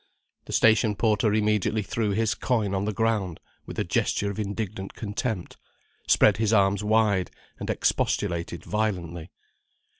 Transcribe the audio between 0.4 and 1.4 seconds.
The station porter